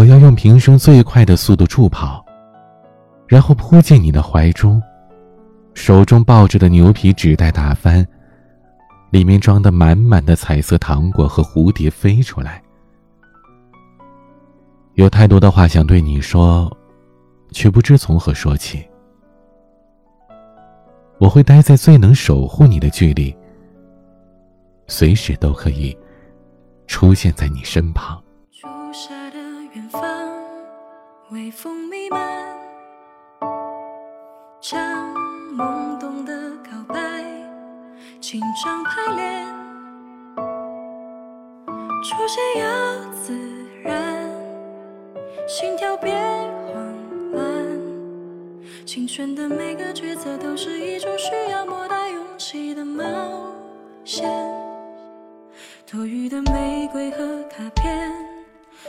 [0.00, 2.24] 我要用平生最快的速度助跑，
[3.28, 4.82] 然后扑进你的怀中，
[5.74, 8.02] 手中抱着的牛皮纸袋打翻，
[9.10, 12.62] 里面装的满满的彩色糖果和蝴蝶飞出来。
[14.94, 16.74] 有太多的话想对你说，
[17.50, 18.82] 却不知从何说起。
[21.18, 23.36] 我会待在最能守护你的距离，
[24.86, 25.94] 随时都可以
[26.86, 28.18] 出现在你身旁。
[29.72, 30.00] 远方，
[31.30, 32.20] 微风弥漫，
[34.60, 35.14] 将
[35.54, 36.32] 懵懂的
[36.64, 37.24] 告白
[38.20, 39.46] 紧张排练，
[42.02, 43.32] 出现要自
[43.84, 44.28] 然。
[45.46, 47.46] 心跳别慌乱，
[48.84, 53.04] 青春的每个抉择都是一种需要莫大勇气的冒
[54.04, 54.28] 险。
[55.88, 58.12] 多余的玫瑰和卡片，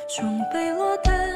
[0.08, 1.31] 终被落单。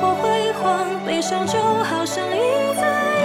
[0.00, 3.21] 或辉煌，悲伤就好像印在。